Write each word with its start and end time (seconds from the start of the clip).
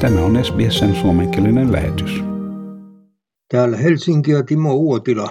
Tämä 0.00 0.20
on 0.20 0.44
SBSn 0.44 0.94
suomenkielinen 0.94 1.72
lähetys. 1.72 2.10
Täällä 3.48 3.76
Helsinki 3.76 4.30
ja 4.30 4.42
Timo 4.42 4.74
Uotila. 4.74 5.30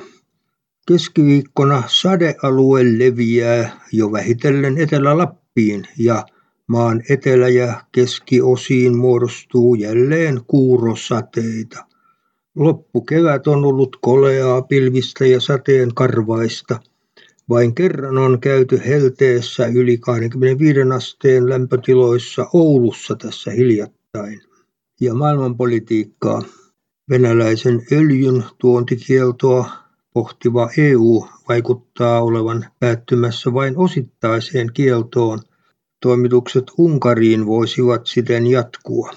Keskiviikkona 0.88 1.84
sadealue 1.88 2.84
leviää 2.84 3.80
jo 3.92 4.12
vähitellen 4.12 4.78
Etelä-Lappiin 4.78 5.88
ja 5.98 6.26
maan 6.68 7.04
etelä- 7.10 7.50
ja 7.50 7.84
keskiosiin 7.92 8.98
muodostuu 8.98 9.76
jälleen 9.76 10.42
kuurosateita. 10.48 11.86
Loppukevät 12.56 13.48
on 13.48 13.66
ollut 13.66 13.98
koleaa 14.02 14.62
pilvistä 14.62 15.26
ja 15.26 15.42
sateen 15.42 15.94
karvaista. 15.96 16.80
Vain 17.50 17.76
kerran 17.76 18.18
on 18.18 18.40
käyty 18.40 18.82
helteessä 18.86 19.66
yli 19.66 19.98
25 19.98 20.80
asteen 20.96 21.50
lämpötiloissa 21.50 22.48
Oulussa 22.54 23.16
tässä 23.16 23.52
hiljattain. 23.52 24.53
Ja 25.02 25.14
maailmanpolitiikkaa. 25.14 26.42
Venäläisen 27.10 27.82
öljyn 27.92 28.44
tuontikieltoa 28.58 29.70
pohtiva 30.14 30.70
EU 30.78 31.28
vaikuttaa 31.50 32.22
olevan 32.22 32.66
päättymässä 32.80 33.54
vain 33.54 33.78
osittaiseen 33.78 34.74
kieltoon. 34.74 35.40
Toimitukset 36.02 36.64
Unkariin 36.78 37.46
voisivat 37.46 38.08
siten 38.08 38.48
jatkua. 38.48 39.12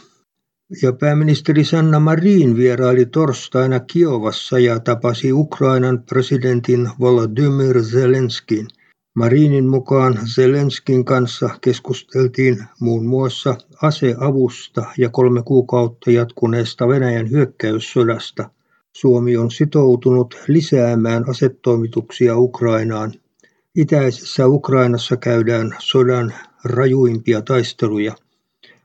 Ja 0.82 0.92
pääministeri 0.92 1.64
Sanna 1.64 2.00
Marin 2.00 2.56
vieraili 2.56 3.06
torstaina 3.06 3.80
Kiovassa 3.80 4.58
ja 4.58 4.80
tapasi 4.80 5.32
Ukrainan 5.32 6.02
presidentin 6.02 6.90
Volodymyr 7.00 7.82
Zelenskin. 7.82 8.68
Marinin 9.16 9.68
mukaan 9.68 10.18
Zelenskin 10.34 11.04
kanssa 11.04 11.50
keskusteltiin 11.60 12.64
muun 12.80 13.06
muassa 13.06 13.56
aseavusta 13.82 14.84
ja 14.98 15.08
kolme 15.08 15.42
kuukautta 15.42 16.10
jatkuneesta 16.10 16.88
Venäjän 16.88 17.30
hyökkäyssodasta. 17.30 18.50
Suomi 18.92 19.36
on 19.36 19.50
sitoutunut 19.50 20.34
lisäämään 20.48 21.28
asetoimituksia 21.28 22.38
Ukrainaan. 22.38 23.12
Itäisessä 23.76 24.46
Ukrainassa 24.46 25.16
käydään 25.16 25.76
sodan 25.78 26.34
rajuimpia 26.64 27.42
taisteluja. 27.42 28.14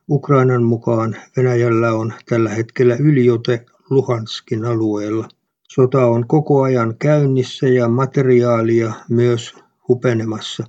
Ukrainan 0.09 0.63
mukaan 0.63 1.15
Venäjällä 1.37 1.93
on 1.93 2.13
tällä 2.29 2.49
hetkellä 2.49 2.95
yliote 2.95 3.65
Luhanskin 3.89 4.65
alueella. 4.65 5.27
Sota 5.67 6.05
on 6.05 6.27
koko 6.27 6.61
ajan 6.61 6.95
käynnissä 6.99 7.67
ja 7.67 7.87
materiaalia 7.87 8.93
myös 9.09 9.60
hupenemassa. 9.87 10.63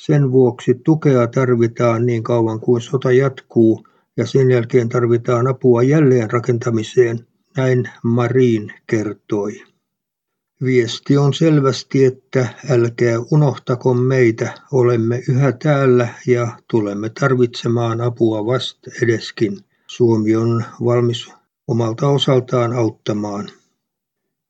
Sen 0.00 0.32
vuoksi 0.32 0.74
tukea 0.84 1.26
tarvitaan 1.26 2.06
niin 2.06 2.22
kauan 2.22 2.60
kuin 2.60 2.80
sota 2.80 3.12
jatkuu 3.12 3.86
ja 4.16 4.26
sen 4.26 4.50
jälkeen 4.50 4.88
tarvitaan 4.88 5.46
apua 5.46 5.82
jälleenrakentamiseen, 5.82 7.26
näin 7.56 7.90
Marin 8.02 8.72
kertoi. 8.86 9.62
Viesti 10.64 11.16
on 11.16 11.34
selvästi, 11.34 12.04
että 12.04 12.48
älkää 12.70 13.18
unohtako 13.32 13.94
meitä, 13.94 14.54
olemme 14.72 15.22
yhä 15.28 15.52
täällä 15.52 16.08
ja 16.26 16.48
tulemme 16.70 17.10
tarvitsemaan 17.20 18.00
apua 18.00 18.46
vasta 18.46 18.90
edeskin. 19.02 19.58
Suomi 19.86 20.36
on 20.36 20.64
valmis 20.84 21.32
omalta 21.68 22.08
osaltaan 22.08 22.72
auttamaan. 22.72 23.48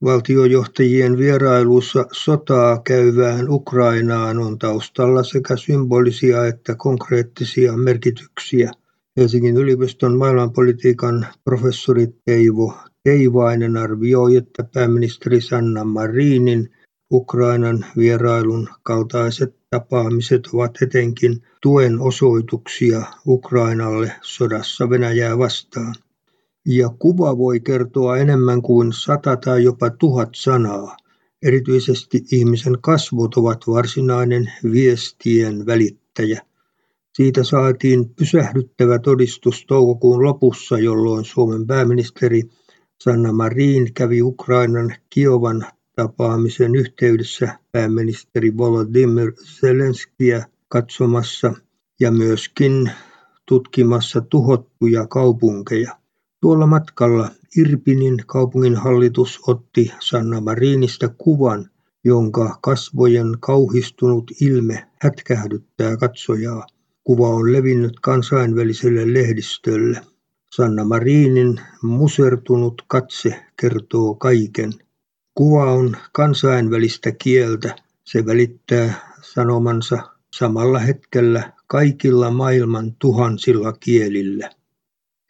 Valtiojohtajien 0.05 1.19
vierailussa 1.19 2.07
sotaa 2.13 2.79
käyvään 2.79 3.51
Ukrainaan 3.51 4.39
on 4.39 4.59
taustalla 4.59 5.23
sekä 5.23 5.57
symbolisia 5.57 6.47
että 6.47 6.75
konkreettisia 6.75 7.77
merkityksiä. 7.77 8.71
Helsingin 9.17 9.57
yliopiston 9.57 10.19
maailmanpolitiikan 10.19 11.27
professori 11.45 12.09
Teivo 12.25 12.75
Teivainen 13.05 13.77
arvioi, 13.77 14.37
että 14.37 14.65
pääministeri 14.75 15.41
Sanna 15.41 15.85
Marinin 15.85 16.71
Ukrainan 17.13 17.87
vierailun 17.97 18.69
kaltaiset 18.83 19.57
tapaamiset 19.71 20.43
ovat 20.53 20.83
etenkin 20.83 21.43
tuen 21.63 22.01
osoituksia 22.01 23.03
Ukrainalle 23.27 24.13
sodassa 24.23 24.91
Venäjää 24.91 25.39
vastaan. 25.39 25.95
Ja 26.67 26.89
kuva 26.99 27.39
voi 27.39 27.61
kertoa 27.61 28.19
enemmän 28.19 28.63
kuin 28.63 28.93
sata 28.93 29.37
tai 29.37 29.65
jopa 29.65 29.91
tuhat 29.91 30.29
sanaa. 30.35 30.97
Erityisesti 31.43 32.25
ihmisen 32.33 32.79
kasvot 32.81 33.35
ovat 33.35 33.67
varsinainen 33.67 34.53
viestien 34.73 35.67
välittäjä. 35.67 36.43
Siitä 37.13 37.45
saatiin 37.45 38.15
pysähdyttävä 38.15 38.99
todistus 38.99 39.67
toukokuun 39.67 40.25
lopussa, 40.25 40.79
jolloin 40.79 41.25
Suomen 41.25 41.67
pääministeri 41.67 42.43
Sanna 43.01 43.33
Marin 43.33 43.95
kävi 43.95 44.23
Ukrainan 44.23 44.95
Kiovan 45.11 45.67
tapaamisen 45.97 46.75
yhteydessä 46.75 47.59
pääministeri 47.73 48.57
Volodymyr 48.57 49.33
Zelenskiä 49.33 50.45
katsomassa 50.69 51.55
ja 52.01 52.11
myöskin 52.11 52.91
tutkimassa 53.47 54.21
tuhottuja 54.21 55.07
kaupunkeja. 55.07 56.00
Tuolla 56.41 56.67
matkalla 56.67 57.31
Irpinin 57.57 58.17
kaupunginhallitus 58.27 59.41
otti 59.47 59.93
Sanna 60.01 60.41
Marinista 60.41 61.09
kuvan, 61.09 61.71
jonka 62.05 62.59
kasvojen 62.63 63.37
kauhistunut 63.41 64.31
ilme 64.41 64.89
hätkähdyttää 65.03 65.97
katsojaa. 65.97 66.67
Kuva 67.05 67.29
on 67.29 67.53
levinnyt 67.53 68.01
kansainväliselle 68.01 69.15
lehdistölle. 69.15 70.01
Sanna 70.51 70.85
Marinin 70.85 71.61
musertunut 71.83 72.83
katse 72.87 73.45
kertoo 73.61 74.15
kaiken. 74.15 74.73
Kuva 75.35 75.73
on 75.73 75.97
kansainvälistä 76.13 77.13
kieltä. 77.13 77.77
Se 78.05 78.27
välittää 78.27 79.15
sanomansa 79.23 79.99
samalla 80.35 80.79
hetkellä 80.79 81.53
kaikilla 81.67 82.31
maailman 82.31 82.97
tuhansilla 82.99 83.73
kielillä. 83.73 84.51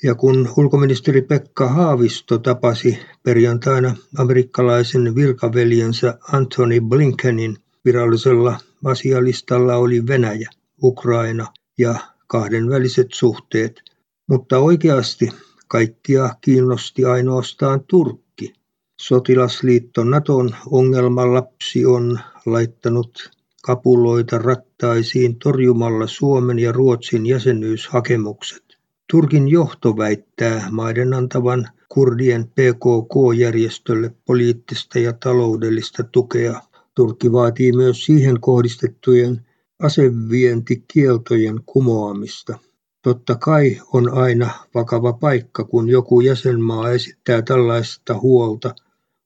Ja 0.03 0.15
kun 0.15 0.49
ulkoministeri 0.57 1.23
Pekka 1.23 1.69
Haavisto 1.69 2.39
tapasi 2.39 2.99
perjantaina 3.23 3.97
amerikkalaisen 4.19 5.15
virkaveljensä 5.15 6.19
Anthony 6.33 6.81
Blinkenin, 6.81 7.57
virallisella 7.85 8.59
asialistalla 8.85 9.77
oli 9.77 10.07
Venäjä, 10.07 10.51
Ukraina 10.83 11.47
ja 11.79 11.95
kahdenväliset 12.27 13.09
suhteet– 13.13 13.81
mutta 14.31 14.59
oikeasti 14.59 15.29
kaikkia 15.69 16.31
kiinnosti 16.41 17.05
ainoastaan 17.05 17.85
Turkki. 17.85 18.53
Sotilasliitto 19.01 20.05
Naton 20.05 20.57
ongelmalapsi 20.71 21.87
on 21.87 22.19
laittanut 22.47 23.31
kapuloita 23.63 24.39
rattaisiin 24.39 25.39
torjumalla 25.39 26.07
Suomen 26.07 26.59
ja 26.59 26.73
Ruotsin 26.73 27.27
jäsenyyshakemukset. 27.27 28.70
Turkin 29.11 29.49
johto 29.49 29.97
väittää 29.97 30.69
maiden 30.71 31.15
antavan 31.15 31.69
kurdien 31.89 32.45
PKK-järjestölle 32.45 34.15
poliittista 34.27 34.99
ja 34.99 35.13
taloudellista 35.13 36.05
tukea. 36.05 36.61
Turkki 36.95 37.33
vaatii 37.33 37.73
myös 37.73 38.05
siihen 38.05 38.41
kohdistettujen 38.41 39.47
asevientikieltojen 39.83 41.61
kumoamista. 41.67 42.59
Totta 43.03 43.35
kai 43.35 43.81
on 43.93 44.13
aina 44.13 44.51
vakava 44.75 45.13
paikka, 45.13 45.65
kun 45.65 45.89
joku 45.89 46.21
jäsenmaa 46.21 46.91
esittää 46.91 47.43
tällaista 47.43 48.19
huolta, 48.19 48.75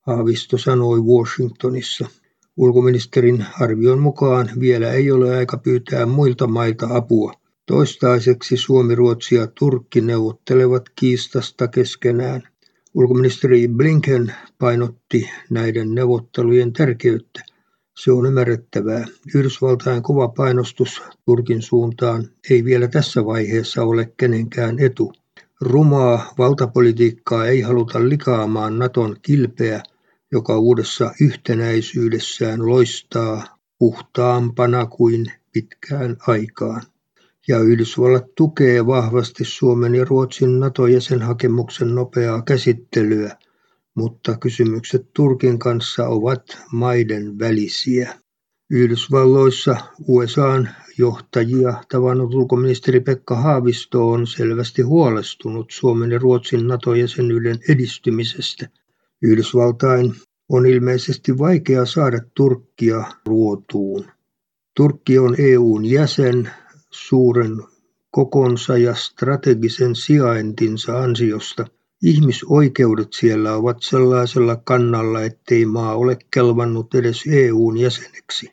Haavisto 0.00 0.58
sanoi 0.58 1.00
Washingtonissa. 1.00 2.06
Ulkoministerin 2.56 3.46
arvion 3.60 3.98
mukaan 3.98 4.50
vielä 4.60 4.92
ei 4.92 5.10
ole 5.10 5.36
aika 5.36 5.56
pyytää 5.56 6.06
muilta 6.06 6.46
mailta 6.46 6.86
apua. 6.90 7.43
Toistaiseksi 7.66 8.56
Suomi, 8.56 8.94
Ruotsi 8.94 9.34
ja 9.34 9.46
Turkki 9.46 10.00
neuvottelevat 10.00 10.82
kiistasta 10.96 11.68
keskenään. 11.68 12.42
Ulkoministeri 12.94 13.68
Blinken 13.68 14.34
painotti 14.58 15.30
näiden 15.50 15.94
neuvottelujen 15.94 16.72
tärkeyttä. 16.72 17.42
Se 17.98 18.12
on 18.12 18.26
ymmärrettävää. 18.26 19.04
Yhdysvaltain 19.34 20.02
kova 20.02 20.28
painostus 20.28 21.02
Turkin 21.26 21.62
suuntaan 21.62 22.28
ei 22.50 22.64
vielä 22.64 22.88
tässä 22.88 23.24
vaiheessa 23.24 23.82
ole 23.82 24.12
kenenkään 24.16 24.78
etu. 24.78 25.12
Rumaa 25.60 26.34
valtapolitiikkaa 26.38 27.46
ei 27.46 27.60
haluta 27.60 28.08
likaamaan 28.08 28.78
Naton 28.78 29.16
kilpeä, 29.22 29.82
joka 30.32 30.58
uudessa 30.58 31.14
yhtenäisyydessään 31.20 32.66
loistaa 32.66 33.58
puhtaampana 33.78 34.86
kuin 34.86 35.26
pitkään 35.52 36.16
aikaan. 36.26 36.82
Ja 37.48 37.58
Yhdysvallat 37.58 38.34
tukee 38.34 38.86
vahvasti 38.86 39.44
Suomen 39.44 39.94
ja 39.94 40.04
Ruotsin 40.04 40.60
NATO-jäsenhakemuksen 40.60 41.94
nopeaa 41.94 42.42
käsittelyä 42.42 43.36
mutta 43.94 44.36
kysymykset 44.36 45.06
Turkin 45.16 45.58
kanssa 45.58 46.08
ovat 46.08 46.42
maiden 46.72 47.38
välisiä. 47.38 48.14
Yhdysvalloissa 48.70 49.76
USAn 50.08 50.68
johtajia 50.98 51.84
tavannut 51.88 52.34
ulkoministeri 52.34 53.00
Pekka 53.00 53.36
Haavisto 53.36 54.10
on 54.10 54.26
selvästi 54.26 54.82
huolestunut 54.82 55.70
Suomen 55.70 56.10
ja 56.10 56.18
Ruotsin 56.18 56.66
NATO-jäsenyyden 56.66 57.58
edistymisestä. 57.68 58.68
Yhdysvaltain 59.22 60.14
on 60.48 60.66
ilmeisesti 60.66 61.38
vaikea 61.38 61.86
saada 61.86 62.20
Turkkia 62.36 63.04
ruotuun. 63.26 64.04
Turkki 64.76 65.18
on 65.18 65.34
EUn 65.38 65.84
jäsen 65.84 66.50
suuren 66.94 67.62
kokonsa 68.10 68.78
ja 68.78 68.94
strategisen 68.94 69.94
sijaintinsa 69.94 71.02
ansiosta. 71.02 71.66
Ihmisoikeudet 72.02 73.12
siellä 73.12 73.54
ovat 73.54 73.76
sellaisella 73.80 74.56
kannalla, 74.56 75.22
ettei 75.22 75.66
maa 75.66 75.94
ole 75.94 76.18
kelvannut 76.34 76.94
edes 76.94 77.22
EUn 77.26 77.76
jäseneksi. 77.76 78.50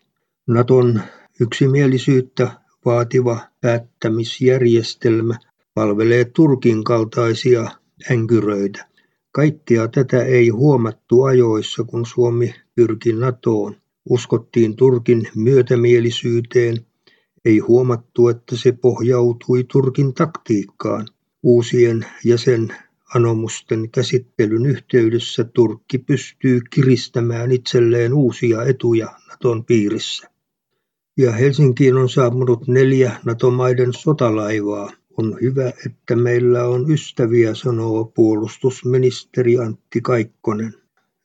Naton 0.48 1.02
yksimielisyyttä 1.40 2.52
vaativa 2.86 3.40
päättämisjärjestelmä 3.62 5.36
palvelee 5.74 6.26
Turkin 6.26 6.84
kaltaisia 6.84 7.72
änkyröitä. 8.12 8.86
Kaikkea 9.32 9.88
tätä 9.88 10.24
ei 10.24 10.50
huomattu 10.50 11.24
ajoissa, 11.24 11.84
kun 11.84 12.06
Suomi 12.06 12.56
pyrki 12.76 13.14
NATOon. 13.14 13.76
Uskottiin 14.10 14.76
Turkin 14.76 15.28
myötämielisyyteen, 15.36 16.86
ei 17.46 17.60
huomattu, 17.60 18.30
että 18.30 18.58
se 18.58 18.72
pohjautui 18.72 19.64
Turkin 19.64 20.14
taktiikkaan. 20.14 21.08
Uusien 21.44 22.06
jäsenanomusten 22.26 23.92
käsittelyn 23.92 24.66
yhteydessä 24.66 25.44
Turkki 25.44 25.98
pystyy 25.98 26.62
kiristämään 26.70 27.52
itselleen 27.52 28.14
uusia 28.14 28.64
etuja 28.64 29.08
Naton 29.30 29.66
piirissä. 29.66 30.32
Ja 31.18 31.32
Helsinkiin 31.32 31.96
on 31.96 32.10
saapunut 32.10 32.68
neljä 32.68 33.20
NATO-maiden 33.26 33.94
sotalaivaa. 33.94 34.92
On 35.18 35.38
hyvä, 35.42 35.72
että 35.86 36.16
meillä 36.16 36.64
on 36.64 36.92
ystäviä, 36.92 37.56
sanoo 37.56 38.06
puolustusministeri 38.06 39.58
Antti 39.58 40.02
Kaikkonen. 40.02 40.74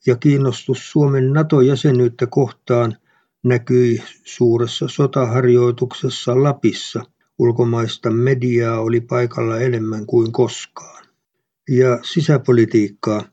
Ja 0.05 0.15
kiinnostus 0.15 0.91
Suomen 0.91 1.33
NATO-jäsenyyttä 1.33 2.27
kohtaan 2.27 2.97
näkyi 3.47 4.03
suuressa 4.23 4.87
sotaharjoituksessa 4.87 6.43
Lapissa. 6.43 7.03
Ulkomaista 7.39 8.11
mediaa 8.11 8.79
oli 8.79 9.01
paikalla 9.01 9.59
enemmän 9.59 10.05
kuin 10.05 10.31
koskaan. 10.31 11.05
Ja 11.69 11.99
sisäpolitiikkaa. 12.01 13.23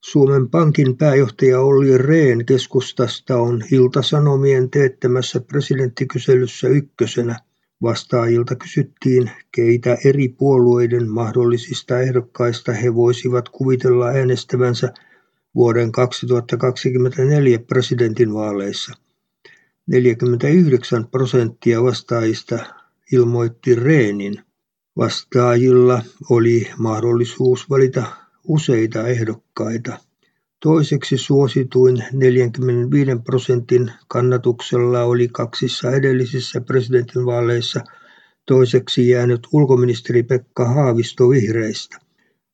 Suomen 0.00 0.48
Pankin 0.48 0.96
pääjohtaja 0.96 1.60
Olli 1.60 1.98
Rehn 1.98 2.46
keskustasta 2.46 3.36
on 3.36 3.62
Ilta-Sanomien 3.72 4.70
teettämässä 4.70 5.40
presidenttikyselyssä 5.40 6.68
ykkösenä. 6.68 7.36
Vastaajilta 7.82 8.56
kysyttiin, 8.56 9.30
keitä 9.52 9.96
eri 10.04 10.28
puolueiden 10.28 11.10
mahdollisista 11.10 12.00
ehdokkaista 12.00 12.72
he 12.72 12.94
voisivat 12.94 13.48
kuvitella 13.48 14.06
äänestävänsä 14.06 14.92
vuoden 15.54 15.92
2024 15.92 17.58
presidentinvaaleissa. 17.58 19.09
49 19.90 21.06
prosenttia 21.08 21.82
vastaajista 21.82 22.58
ilmoitti 23.12 23.74
Reenin. 23.74 24.40
Vastaajilla 24.96 26.02
oli 26.30 26.70
mahdollisuus 26.78 27.70
valita 27.70 28.06
useita 28.48 29.08
ehdokkaita. 29.08 29.98
Toiseksi 30.60 31.18
suosituin 31.18 32.04
45 32.12 33.10
prosentin 33.24 33.92
kannatuksella 34.08 35.02
oli 35.02 35.28
kaksissa 35.28 35.90
edellisissä 35.90 36.60
presidentinvaaleissa 36.60 37.80
toiseksi 38.46 39.08
jäänyt 39.08 39.48
ulkoministeri 39.52 40.22
Pekka 40.22 40.68
Haavisto 40.68 41.28
vihreistä. 41.28 41.98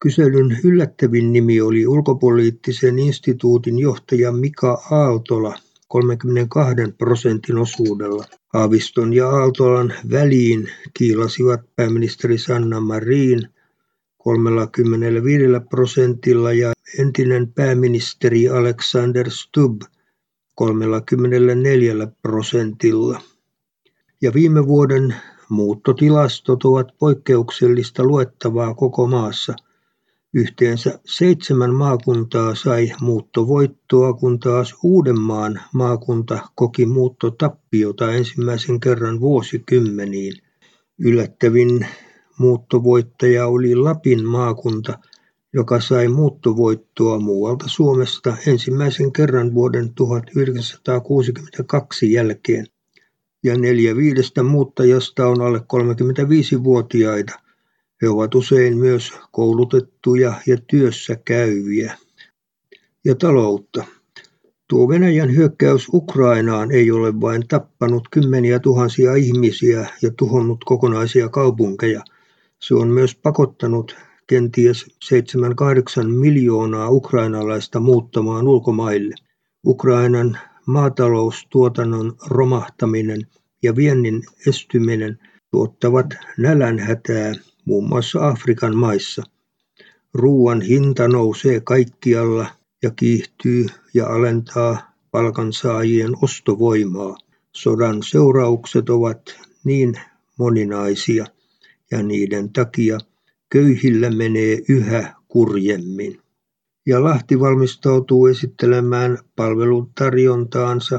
Kyselyn 0.01 0.59
yllättävin 0.65 1.33
nimi 1.33 1.61
oli 1.61 1.87
ulkopoliittisen 1.87 2.99
instituutin 2.99 3.79
johtaja 3.79 4.33
Mika 4.33 4.83
Aaltola 4.91 5.66
32 5.89 6.75
prosentin 6.99 7.59
osuudella. 7.59 8.25
Haaviston 8.55 9.13
ja 9.13 9.29
Aaltolan 9.29 9.95
väliin 10.11 10.71
kiilasivat 10.95 11.61
pääministeri 11.77 12.39
Sanna 12.39 12.81
Marin 12.81 13.49
35 14.19 15.45
prosentilla 15.71 16.53
ja 16.53 16.73
entinen 16.99 17.53
pääministeri 17.53 18.49
Alexander 18.49 19.31
Stubb 19.31 19.83
34 20.55 22.07
prosentilla. 22.23 23.21
Ja 24.23 24.35
viime 24.35 24.67
vuoden 24.67 25.15
muuttotilastot 25.49 26.65
ovat 26.65 26.89
poikkeuksellista 26.99 28.05
luettavaa 28.05 28.75
koko 28.75 29.07
maassa. 29.07 29.55
Yhteensä 30.37 31.01
seitsemän 31.05 31.75
maakuntaa 31.75 32.55
sai 32.55 32.93
muuttovoittoa, 33.01 34.13
kun 34.13 34.41
taas 34.41 34.75
Uudenmaan 34.83 35.61
maakunta 35.73 36.49
koki 36.55 36.87
muuttotappiota 36.87 38.13
ensimmäisen 38.13 38.81
kerran 38.81 39.21
vuosikymmeniin. 39.21 40.33
Yllättävin 40.99 41.87
muuttovoittaja 42.39 43.47
oli 43.47 43.75
Lapin 43.75 44.27
maakunta, 44.27 44.99
joka 45.53 45.81
sai 45.81 46.09
muuttovoittoa 46.09 47.21
muualta 47.21 47.65
Suomesta 47.69 48.37
ensimmäisen 48.47 49.13
kerran 49.13 49.55
vuoden 49.55 49.95
1962 49.95 52.13
jälkeen. 52.13 52.67
Ja 53.45 53.59
neljä 53.59 53.97
viidestä 53.97 54.43
muuttajasta 54.43 55.27
on 55.27 55.43
alle 55.43 55.59
35-vuotiaita. 55.59 57.46
He 58.03 58.09
ovat 58.09 58.35
usein 58.35 58.79
myös 58.79 59.13
koulutettuja 59.33 60.35
ja 60.47 60.57
työssä 60.67 61.17
käyviä. 61.25 61.97
Ja 63.05 63.15
taloutta. 63.15 63.85
Tuo 64.69 64.89
Venäjän 64.89 65.35
hyökkäys 65.35 65.89
Ukrainaan 65.93 66.71
ei 66.71 66.91
ole 66.91 67.21
vain 67.21 67.49
tappanut 67.49 68.09
kymmeniä 68.11 68.59
tuhansia 68.59 69.15
ihmisiä 69.15 69.91
ja 70.03 70.11
tuhonnut 70.17 70.65
kokonaisia 70.65 71.29
kaupunkeja– 71.29 72.03
se 72.61 72.75
on 72.75 72.89
myös 72.89 73.15
pakottanut 73.15 73.97
kenties 74.27 74.87
7-8 76.05 76.07
miljoonaa 76.07 76.91
ukrainalaista 76.91 77.81
muuttamaan 77.81 78.49
ulkomaille. 78.49 79.15
Ukrainan 79.67 80.39
maataloustuotannon 80.67 82.17
romahtaminen 82.27 83.27
ja 83.63 83.77
viennin 83.77 84.23
estyminen 84.47 85.19
tuottavat 85.51 86.07
nälänhätää 86.39 87.33
muun 87.67 87.89
muassa 87.89 88.29
Afrikan 88.29 88.77
maissa. 88.77 89.23
Ruuan 90.15 90.61
hinta 90.61 91.09
nousee 91.09 91.61
kaikkialla 91.61 92.47
ja 92.83 92.91
kiihtyy 92.91 93.67
ja 93.95 94.07
alentaa 94.07 94.93
palkansaajien 95.11 96.13
ostovoimaa. 96.23 97.17
Sodan 97.53 98.03
seuraukset 98.03 98.91
ovat 98.91 99.41
niin 99.65 99.95
moninaisia 100.39 101.27
ja 101.91 102.03
niiden 102.03 102.53
takia 102.53 102.99
köyhillä 103.49 104.11
menee 104.11 104.59
yhä 104.69 105.15
kurjemmin. 105.29 106.21
Ja 106.87 107.05
Lahti 107.05 107.41
valmistautuu 107.41 108.27
esittelemään 108.27 109.19
palvelutarjontaansa 109.37 110.99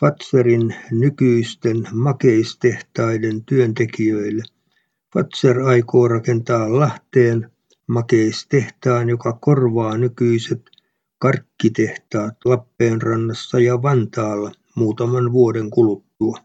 Fatserin 0.00 0.74
nykyisten 0.90 1.86
makeistehtaiden 1.92 3.44
työntekijöille. 3.44 4.42
Fatser 5.14 5.60
aikoo 5.60 6.08
rakentaa 6.08 6.78
Lahteen 6.78 7.50
makeistehtaan, 7.86 9.08
joka 9.08 9.32
korvaa 9.40 9.96
nykyiset 9.96 10.62
karkkitehtaat 11.18 12.34
Lappeenrannassa 12.44 13.60
ja 13.60 13.82
Vantaalla 13.82 14.52
muutaman 14.74 15.32
vuoden 15.32 15.70
kuluttua. 15.70 16.38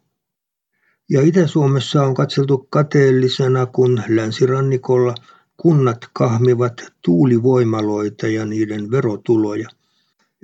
Ja 1.10 1.22
Itä-Suomessa 1.22 2.04
on 2.04 2.14
katseltu 2.14 2.68
kateellisena, 2.70 3.66
kun 3.66 4.02
länsirannikolla 4.10 5.16
kunnat 5.58 5.98
kahmivat 6.14 6.94
tuulivoimaloita 7.02 8.28
ja 8.28 8.46
niiden 8.46 8.92
verotuloja. 8.92 9.70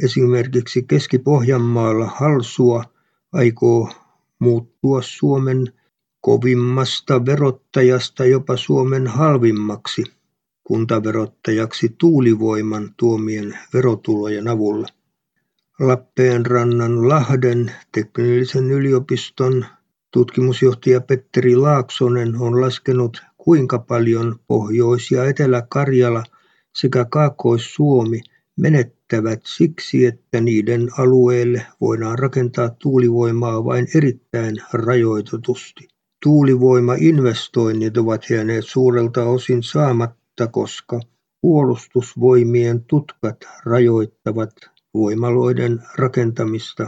Esimerkiksi 0.03 0.83
Keski-Pohjanmaalla 0.83 2.11
Halsua 2.15 2.83
aikoo 3.33 3.89
muuttua 4.39 5.01
Suomen 5.01 5.73
kovimmasta 6.25 7.25
verottajasta 7.25 8.25
jopa 8.25 8.57
Suomen 8.57 9.07
halvimmaksi 9.07 10.03
kuntaverottajaksi 10.63 11.95
tuulivoiman 11.97 12.93
tuomien 12.97 13.57
verotulojen 13.73 14.47
avulla. 14.47 14.87
Lappeenrannan 15.79 17.09
Lahden 17.09 17.71
teknillisen 17.91 18.71
yliopiston 18.71 19.65
Tutkimusjohtaja 20.11 21.01
Petteri 21.01 21.55
Laaksonen 21.55 22.35
on 22.35 22.61
laskenut 22.61 23.23
kuinka 23.37 23.79
paljon 23.79 24.39
Pohjois- 24.47 25.11
ja 25.11 25.25
Etelä-Karjala 25.25 26.23
sekä 26.75 27.05
Kaakkois-Suomi 27.05 28.21
menettää 28.55 28.95
riittävät 29.11 29.39
siksi, 29.43 30.05
että 30.05 30.41
niiden 30.41 30.89
alueelle 30.97 31.65
voidaan 31.81 32.19
rakentaa 32.19 32.69
tuulivoimaa 32.69 33.65
vain 33.65 33.87
erittäin 33.95 34.55
rajoitetusti. 34.73 35.94
Tuulivoimainvestoinnit 36.25 37.97
ovat 37.97 38.29
jääneet 38.29 38.65
suurelta 38.67 39.23
osin 39.23 39.63
saamatta, 39.63 40.47
koska 40.47 40.99
puolustusvoimien 41.41 42.83
tutkat 42.83 43.37
rajoittavat 43.65 44.51
voimaloiden 44.93 45.83
rakentamista, 45.95 46.87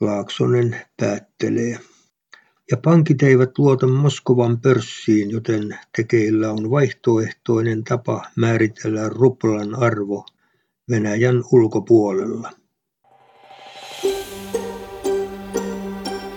Laaksonen 0.00 0.76
päättelee. 1.00 1.78
Ja 2.70 2.76
pankit 2.76 3.22
eivät 3.22 3.58
luota 3.58 3.86
Moskovan 3.86 4.60
pörssiin, 4.60 5.30
joten 5.30 5.78
tekeillä 5.96 6.50
on 6.50 6.70
vaihtoehtoinen 6.70 7.84
tapa 7.84 8.22
määritellä 8.36 9.08
ruplan 9.08 9.74
arvo 9.74 10.26
Venäjän 10.90 11.44
ulkopuolella. 11.52 12.52